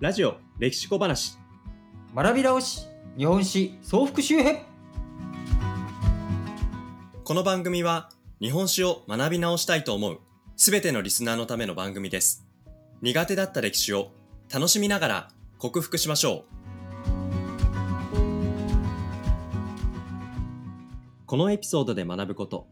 [0.00, 1.36] ラジオ歴史小話。
[2.16, 4.62] 学び直し日本史総復習編。
[7.22, 8.08] この番組は
[8.40, 10.20] 日本史を学び直したいと思う
[10.56, 12.46] すべてのリスナーのための番組です。
[13.02, 14.10] 苦手だった歴史を
[14.50, 15.28] 楽しみながら
[15.58, 18.16] 克服しましょう。
[21.26, 22.66] このエピソードで学ぶこと。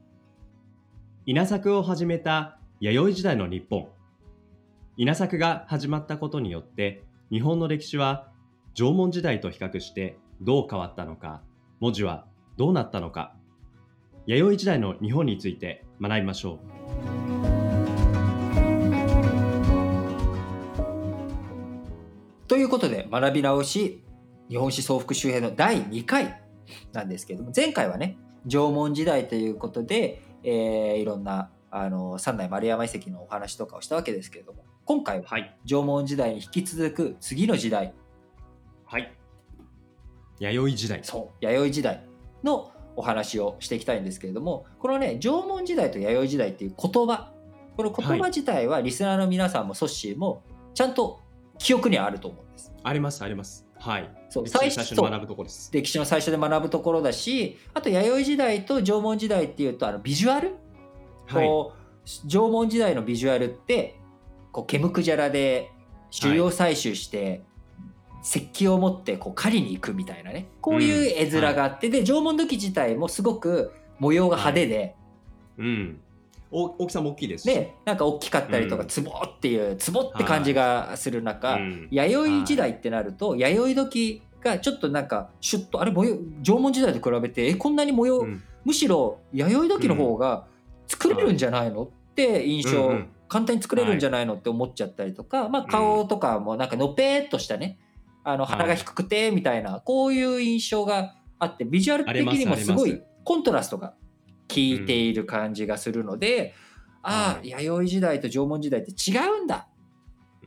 [1.27, 3.87] 稲作を始めた弥生時代の日本。
[4.97, 8.29] 稲作が始まったことによって日本の歴史は
[8.73, 11.43] 縄文時代と比較してどう変わったのか
[11.79, 13.35] 文字はどうなったのか。
[14.27, 16.59] 弥生時代の日本について学びましょう。
[22.49, 24.03] ということで学び直し
[24.49, 26.43] 日本史総復習編の第2回
[26.93, 35.55] なんですけれども前回はね縄文時代ということで、えーいろんなあの三代丸山遺跡のお話とかをしたわけですけれども今回ははい。
[35.67, 37.93] 縄文時代に引き続く次の時代。
[38.87, 39.13] はい。
[40.39, 41.01] 弥生時代。
[41.03, 42.09] そう弥生時代
[42.43, 47.35] のお話をしていきたいんですけれどもこのね縄文時代と弥生時代っていう言葉
[47.77, 51.21] この言葉自体はリスナーの皆さんもソッシーもちゃんと
[51.59, 52.73] 記憶にはあると思うんです。
[52.83, 53.67] ありますあります。
[53.79, 54.11] はい。
[54.31, 55.71] そう歴史の最初最初に学ぶところです。
[55.71, 60.55] 歴史の最初で学ぶところだしあと弥生時代と縄文時代っていうとあのビジュアル、
[61.27, 61.47] はい。
[61.47, 63.98] こう縄文時代のビジュアルって
[64.59, 65.71] こう毛むくじゃらで
[66.21, 67.43] 狩猟採集して、
[68.25, 70.49] 石器を持ってこう狩りに行くみたいなね。
[70.61, 74.97] こういう絵面があって、で縄文土器自体もすごく模様が派手で、
[75.59, 76.01] うん。
[76.51, 77.55] お大きさも大きいですし。
[77.55, 78.89] でなんか大きかったりとか、うん。
[78.89, 81.89] ツボっていうツボって感じがする中、うん。
[81.93, 88.43] 弥生時代ってなると、弥生時がちょっとなんかシュッとあれ模様縄文時代と比べてえこんなに模様、うん。
[88.65, 90.47] むしろ弥生時の方が
[90.89, 97.79] 作れるんじゃないのって印象、うんうん簡単に作れるんじゃないのって思っちゃったりとか、まあ、顔とかもなんかのぺーっとしたね。
[98.25, 103.95] あの鼻が低くてみたいなこういう印象があってビジュアル的にもすごいコントラストが
[104.49, 106.55] 効いている感じがするので、
[107.03, 107.51] ああはい。
[107.51, 109.69] 弥生時代と縄文時代って違うんだ。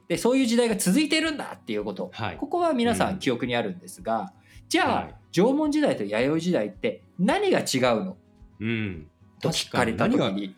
[0.07, 2.09] でそういう時代が続いてるんだっていうこと。
[2.13, 2.37] はい。
[2.37, 3.19] ここは皆さうんん。
[3.19, 4.33] 記憶にあるんですが、
[4.67, 5.15] じゃあ、はい。
[5.31, 8.17] 縄文時代と弥生時代って何が違うの？
[8.59, 9.07] うん。
[9.39, 10.55] と聞かれた時に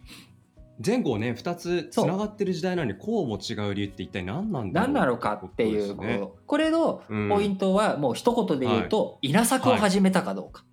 [0.83, 7.29] 前後ね2つつながってる時代なのにこうも違う理由って一体何なんだろう何なのかっていうねこれのうん。
[7.29, 10.65] ポイントはもう一言で言うと、稲作を始めたかどうか、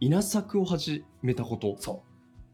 [0.00, 1.76] 稲作を始めたこと。
[1.78, 2.12] そう。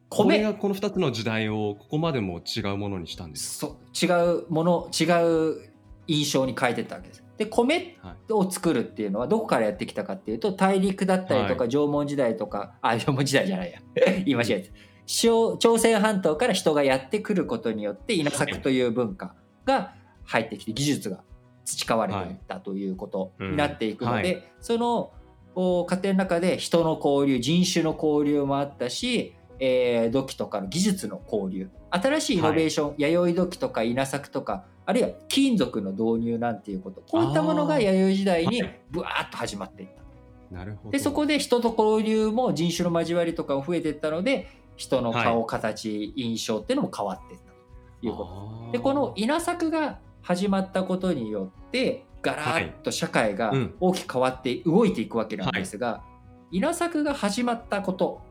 [0.09, 3.59] これ米がこの2つの時代をここまでも違うものにしたんです。
[3.59, 4.06] そう。
[4.06, 4.09] 違
[4.39, 5.05] うもの違
[5.53, 5.71] う
[6.06, 7.25] 印象に変えてったわけです。
[7.37, 13.81] で米はいを作るっていうのはどこからやってきたかっていうと大陸だったりとかは縄文時代とか、あ縄文時代じゃないや。
[14.25, 14.71] 言い間違え
[15.09, 21.21] 朝鮮半島から人がやってくることによって稲作という文化が入ってきて技術が
[21.65, 25.13] 培われていったということになっていくので、その
[25.55, 38.81] お家庭の中で人の交流人種の交流もあったし、えー土器とかの技術の交流新しいイノベーション、弥生土器とか稲作とかあるいは金属の導入なんていうことこういったものが弥生時代にはい。
[38.91, 40.55] ブワーッと始まっていった。
[40.55, 40.91] なるほど。
[40.91, 48.72] でそこで人と交流も人種の交わりとかも増えていったので人の顔、は形印象っていうのも変わっていったということ。
[48.72, 53.75] でこの稲作が始まったことによってガラッと社会がうん。
[53.81, 56.03] 大きく変わって動いていくわけなんですが、
[56.50, 58.22] 稲作が始まったこと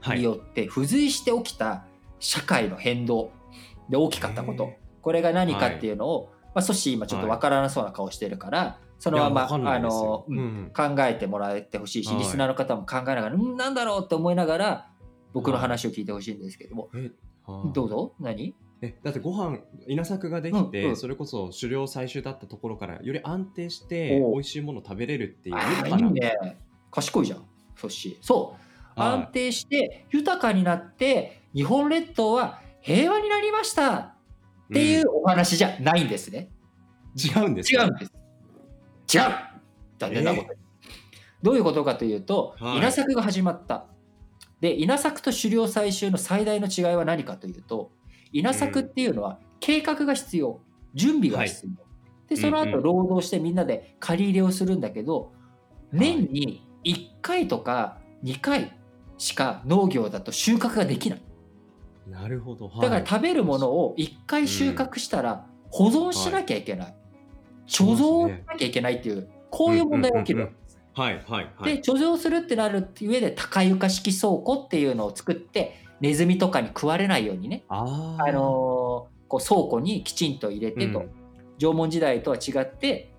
[0.00, 1.84] はいによって付随して起きた
[2.18, 3.30] 社会の変動
[3.88, 4.64] で大きかったこと。
[4.64, 10.24] へこれが何かっていうのを、まあ、ソシ今ちょっとわからなそうな顔してるから、そのままあの、
[10.74, 12.18] 考えてもらってほしいし、はい。
[12.18, 14.91] リスナーの方も考えながら、んなんだろうって思いながら
[15.32, 17.10] 僕の話を聞いてほしいんですけども、え
[17.44, 18.14] はあどうぞ？
[18.20, 18.54] 何？
[18.82, 20.96] えだってご飯稲作ができて、うんうん。
[20.96, 25.56] それこそ狩猟採集だったところからより安定して美味しいものを食べれるっていう
[25.88, 26.58] いいね。
[26.90, 27.44] 賢いじゃん
[27.76, 28.56] ソシそ
[28.96, 29.12] うはい。
[29.12, 34.14] 安定して豊かになって日本列島は平和になりましたっ
[34.72, 36.62] ていうお話じゃないんですね、うん
[37.14, 37.84] 違うんですか？
[37.84, 38.12] 違うんです。
[39.14, 39.22] 違う。
[39.98, 40.58] 残念なことに、
[41.42, 42.78] どういうことかというと、はい。
[42.78, 43.84] 稲作が始まった
[44.62, 47.90] で稲作と狩猟採集の最大の違いは何かというと
[48.32, 50.60] 稲作っていうのは計画が必要
[50.94, 51.72] 準備が必要、
[52.28, 52.82] でその後うんうん。
[52.82, 55.32] 労働してみんなで借り入れをするんだけど、
[55.92, 55.96] い。
[55.98, 58.78] 年に1回とか2回
[59.18, 61.22] しか農業だと収穫ができない。
[62.08, 62.80] なるほど、はい。
[62.82, 66.94] だから食べるものを1回収穫したら保存しなきゃいけない、
[67.66, 70.52] 貯蔵しなきゃいけないっていうこういう問題が起きる。
[70.94, 71.76] はいはいはい。
[71.76, 78.28] で貯蔵するってなる上で高床式倉庫っていうのを作ってネズミとかに食われないようにね、あー。
[78.28, 81.10] あのーこう倉庫にきちんと入れてと、うん。
[81.58, 83.12] 縄文時代とは違って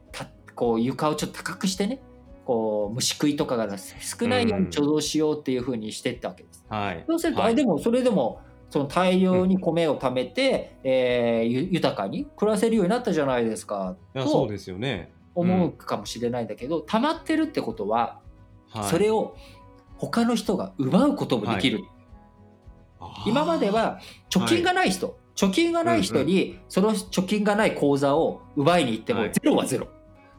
[0.56, 2.02] こう床をちょっと高くしてね
[2.46, 6.66] こう虫食いとかが少ないように貯蔵しようっていうふうにしていったわけです。
[6.70, 7.04] はい。
[7.08, 7.54] そうすると、はい。
[7.54, 15.12] あでもそれでもその大量に米を貯めて、えーゆ豊かに暮らせるようになったじゃないですかそうですよね。
[15.36, 18.20] 思うかもしれないんだけど、溜まってるってことは
[18.74, 19.36] はい、それを
[19.98, 21.84] 他の人が奪うこともできる、
[23.00, 23.30] あー。
[23.30, 24.00] 今までは
[24.30, 29.32] 貯金がない人、貯金がない人にその貯金がない口座を奪いに行ってもはい。
[29.32, 29.88] ゼロはゼロ。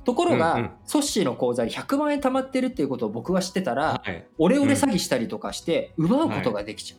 [0.05, 0.71] ところが、うんうん。
[0.85, 4.27] ソッシーの口座に100万円貯まってるっていうことを僕は知ってたら、はい。
[4.37, 6.97] オレオレ詐欺したりとかして奪うことができちゃ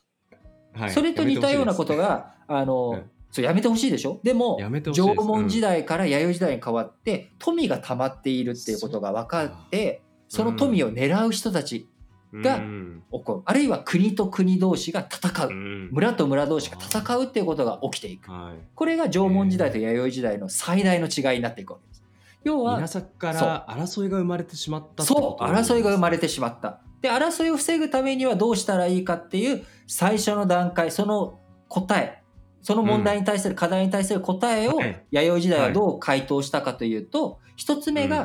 [0.77, 0.79] う。
[0.79, 4.21] はい、それと似たようなことが、あの、うんそうやめてほしいでしょ？
[4.23, 11.89] でも縄文時代から弥生時代に変わって富が溜まっているっていうことが分かってその富を狙う人たち
[12.33, 13.03] がうん。
[13.11, 13.41] 起こる。
[13.43, 15.49] あるいは国と国同士が戦う。
[15.49, 15.89] うん。
[15.91, 18.31] 村と村同士が戦うっていうことが起きていく。
[18.31, 22.03] はい、これが縄文時代と弥生時代の最大の違いになっていくわけです。
[22.43, 26.79] 要は稲作から争いが生まれてしまったそう争いが生まれててしまった。
[27.01, 32.21] で争いを防ぐためにはどうしたらいいかっていう最初の段階その答え
[32.65, 38.17] その問題に対する課題に対する答えをはい弥生時代はどう回答したかというと一つ目が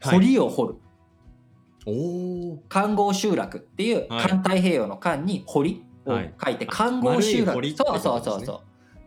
[0.00, 0.74] はい堀を掘る。
[1.86, 2.58] お
[2.94, 4.26] 合集落っていうはい。
[4.26, 6.34] 環太平洋の環に堀をはい。
[6.42, 8.60] 書いて環合集落そうそうそうそう。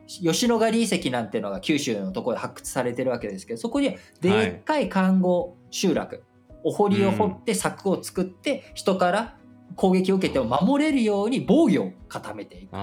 [0.08, 6.24] 吉野ヶ里遺跡なんていうのが九州のところで発掘されてるわけですけどそこにでっかい環合集落
[6.64, 9.38] お堀を掘って柵を作って人から
[9.78, 12.76] 攻撃を受けても守れるように防御を固めていく。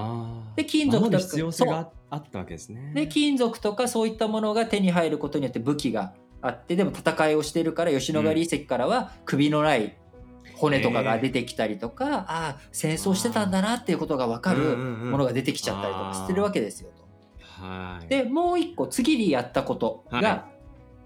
[0.55, 2.93] で金属とかあったわけですね。
[2.95, 9.97] で金属とかそういったものが手に入ることによって武器があってでも戦いをしているから吉野ヶ里遺跡からは首のない
[10.55, 17.05] 骨とかが出てきたりとか、ああ戦争してたんだなっていうことが分かるものが出てきちゃったりとかしてるわけですよと。
[17.41, 18.07] はい。
[18.07, 20.47] でもう一個次にやったことが、は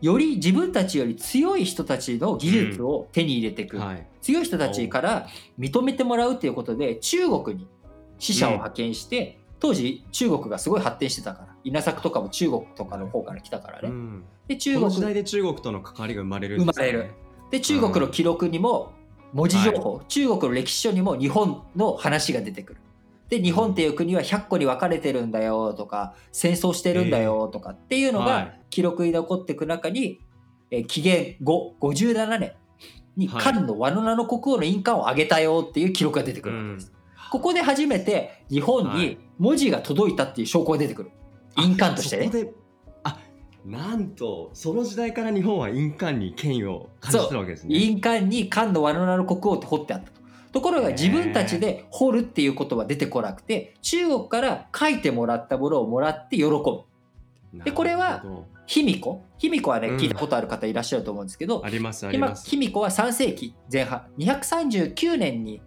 [0.02, 4.08] より自分たちより強い人たちの技術を手に入れていく、はい。
[4.22, 7.68] 強い人たちから認めてもらうっていうことで中国に
[8.18, 11.56] 死者を派遣して、当時中国がすごい発展してたから。
[11.64, 13.90] 稲作とかも中国とかの方から来たからね。
[13.90, 14.24] うん。
[14.48, 16.86] で中この時代国で中国との関わりが生まれるんですね。
[16.88, 17.12] 生まれる。
[17.52, 18.94] で中国の記録にも
[19.34, 22.82] 文字情報、中国の歴史書にも日本の話が出てくる。
[23.30, 28.62] で日本っていう国は100個に分かれてるんだよとか戦争してるんだよとかっていうのはがい。
[28.70, 30.22] 記録に残っていく中に、
[30.72, 32.54] えー紀元後57年
[33.16, 33.44] にはい。
[33.44, 36.94] 漢の和の名の国王の印鑑をあげたよっていう記録が出てくるわけです。
[37.32, 39.18] ここで初めて日本にはい。
[39.38, 41.12] 文字が届いたっていう証拠が出てくる。
[41.58, 42.30] 印鑑としてね。
[43.66, 47.76] なんとその時代から日本は印鑑に権威を感じてたわけですね。
[47.76, 50.12] 印鑑に漢の和の名の国王って彫ってあった
[50.52, 50.60] と。
[50.60, 56.60] ところが自分たちで彫るっていうことは出てこなくて中国から書いてもらったものをもらって喜ぶ。
[57.64, 58.24] でこれは
[58.68, 59.24] 卑弥呼？
[59.40, 59.98] 卑弥呼はねうん。
[59.98, 65.62] 聞いたことある方いらっしゃると思うんですけど、あります卑弥呼は3世紀前半239年に、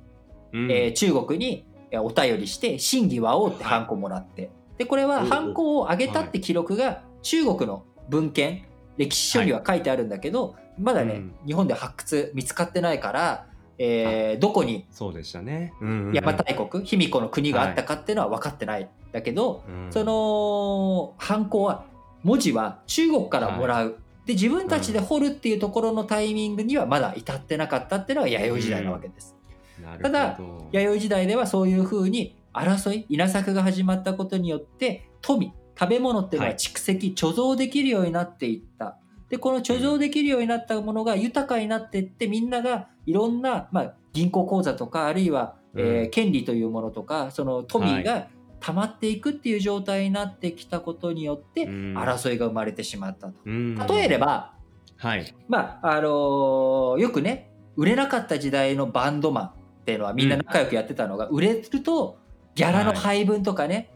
[0.52, 0.70] うん。
[0.70, 11.34] えー中国にえーお便りして真偽和王ってハンコもらって、でこれはハンコをあげたって記録が中国の文献歴史書には書いてあるんだけど、まだね、うん。
[11.46, 13.46] 日本で発掘見つかってないから、
[13.78, 14.86] えーどこに？
[14.90, 15.72] そうでしたね。
[15.80, 16.14] うんうんうん。
[16.14, 16.84] 邪馬台国？
[16.84, 19.92] 卑弥呼の国があったかっていうのは分かってないんだけど、うん。
[19.92, 21.84] そのハンコは
[22.22, 29.34] 文字は中国からもらう、で自分たちで彫るっていうところのタイミングにはまだ至ってなかったっていうのが弥生時代なわけです。
[29.82, 30.02] なるほど。
[30.04, 30.38] ただ
[30.70, 38.98] 弥生時代ではそういうふうに争い稲作が始まったことによって富食べ物っていうのははい蓄積、貯蔵できるようになっていった。
[39.32, 48.28] でこの貯蔵できるようになったものが豊かになっていってみんながいろんな、まあ、銀行口座とかあるいは、えーうん権利というものとかその富が
[48.60, 51.94] 溜まっていくっていう状態になってきたことによってうん。
[51.96, 53.34] 争いが生まれてしまったと。
[53.46, 53.74] うん。
[53.74, 54.52] 例えれば、
[54.98, 55.34] はい。
[55.48, 59.52] まああのーよくね売れなかった時代のバンドマンっ
[59.86, 62.18] ていうのはみんな仲良くやってたのが、売れると
[62.54, 63.90] ギャラの配分とかね、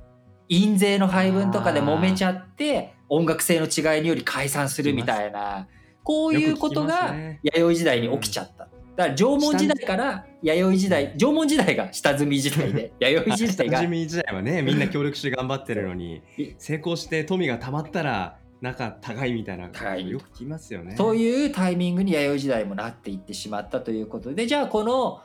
[0.48, 5.66] 印税の配分とかで揉めちゃって音楽性の違いにより解散するみたいな
[6.02, 7.40] こういうことがね。
[7.42, 8.68] 弥生時代に起きちゃった。
[8.96, 19.64] だから縄文時代から弥生時代縄文時代が下積み時代で弥生時代が下積み時代はねみんな協力して頑張ってるのにい成功して富がたまったら仲高いみたいな。
[19.64, 20.94] よく聞きますよね。
[20.96, 25.20] そういうタイミングに弥生時代もなっていってしまったということでじゃあこの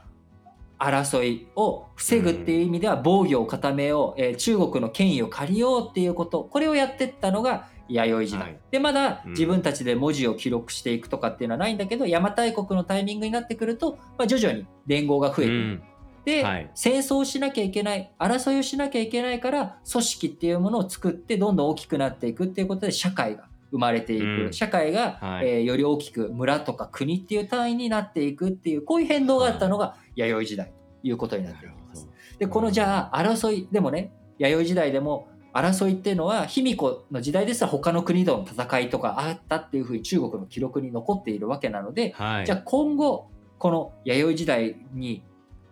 [0.82, 6.44] 争いを防ぐっていう意味では防御を固めよう、えー中国の権威を借りようっていうこと。
[6.44, 8.60] これをやってったのが弥生時代、はい。
[8.72, 9.32] でまだうん。
[9.32, 15.84] 自分たちで文字を記録していくとかっていうのはないんだけど邪馬台国のタイミングになってくると、まあ、徐々に連合が増えていく、うん。
[16.26, 16.72] で、はい。
[16.74, 30.68] 戦争をしなきゃいけない争いをしなきゃいけないから組織っていうものを作ってどんどん大きくなっていくっていうことで社会が生まれていく、うん社会が、はいえーより大きく村とか国っていう単位になっていくっていうこういう変動があったのが弥生時代
[31.01, 32.08] ということになっていきます。
[32.38, 42.46] でこのじゃあ争いでもね弥生時代でも争いっていうのは卑弥呼の時代ですら他の国との戦いとかあったっていうふうに中国の記録に残っているわけなので、はい。
[42.46, 45.24] じゃあ今後この弥生時代に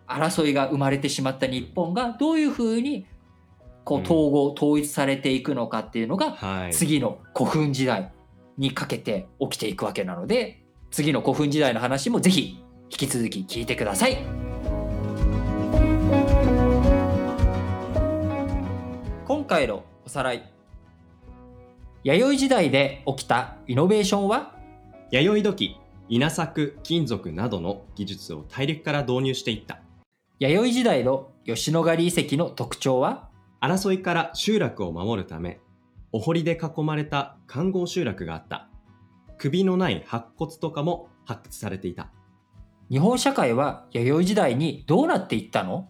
[0.06, 3.06] 争いが生まれてしまった日本がどういうふうに
[3.90, 6.72] こううん統合、統一されていくのかっていうのがはい。
[6.72, 8.12] 次の古墳時代
[8.56, 14.18] にかけて起きていくわけなので次の古墳時代の話もぜひ引き続き聞いてください。
[19.26, 20.52] 今回のおさらい
[22.04, 24.54] 弥生時代で起きたイノベーションは？
[25.10, 25.76] 弥生土器、
[26.08, 29.80] 稲作、金属などの技術を大陸から導入していった。
[30.38, 33.29] 弥生時代の吉野ヶ里遺跡の特徴は？
[33.60, 35.60] 争いから集落を守るため、
[36.12, 38.68] お堀で囲まれた環合集落があった。
[39.38, 42.10] 首のない白骨とかも発掘されていた。
[42.90, 45.88] 日本社会は弥生時代にどうなっていったの？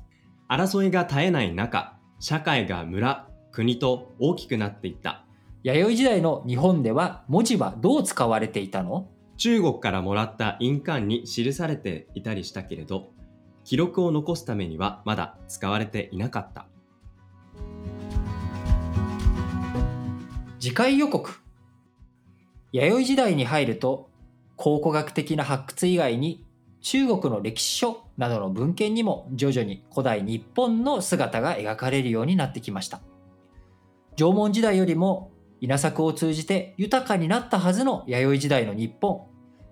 [0.49, 5.25] 争いが絶えない中、社会が村、国と大きくなっていった。
[5.63, 9.09] 弥生時代の日本では文字はどう使われていたの？
[9.37, 13.13] 中国からもらった印鑑に記されていたりしたけれど、
[13.65, 16.67] 記録を残すためにはまだ使われていなかった。
[20.61, 21.41] 次回予告。
[22.71, 24.11] 弥生時代に入ると
[24.57, 26.45] 考古学的な発掘以外に
[26.83, 33.01] 中国の歴史書などの文献にも徐々に古代日本の姿が描かれるようになってきました。
[34.17, 35.31] 縄文時代よりも
[35.63, 39.23] 稲作を通じて豊かになったはずの弥生時代の日本。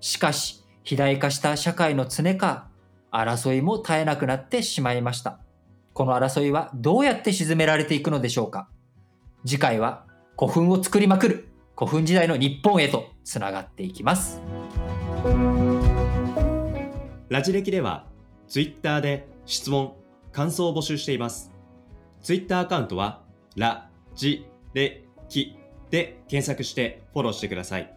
[0.01, 2.69] しかし肥大化した社会の常か
[3.13, 5.39] 争いも絶えなくなってしまいました。
[5.93, 8.71] この争いはどうやって鎮められていくのでしょうか。
[9.45, 10.08] 次回は
[10.39, 14.41] 古墳を作りまくる古墳時代の日本へとつながっていきます
[17.29, 18.07] ラジ歴では、
[18.47, 19.95] ツイッターで質問、
[20.33, 21.53] 感想を募集しています。
[22.23, 23.23] ツイッターアカウントは、
[23.57, 25.59] ラジレキ
[25.91, 27.93] で検索してフォローしてください。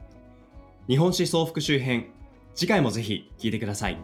[0.90, 2.08] 日本史総復習編、
[2.56, 3.98] 次回もぜひ聞いてください。